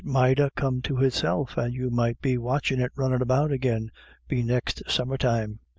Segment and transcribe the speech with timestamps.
[0.03, 3.91] 281 might ha* come to itself, and you might be watchin' it runnin' about agin,
[4.27, 5.59] be next summer time.